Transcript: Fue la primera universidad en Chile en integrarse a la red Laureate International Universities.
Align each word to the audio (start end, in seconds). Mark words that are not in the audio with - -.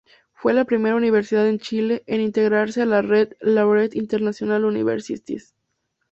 Fue 0.33 0.51
la 0.55 0.65
primera 0.65 0.95
universidad 0.95 1.47
en 1.47 1.59
Chile 1.59 2.01
en 2.07 2.21
integrarse 2.21 2.81
a 2.81 2.87
la 2.87 3.03
red 3.03 3.33
Laureate 3.39 3.95
International 3.99 4.65
Universities. 4.65 5.53